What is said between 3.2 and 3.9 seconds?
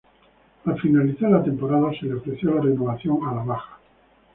a la baja.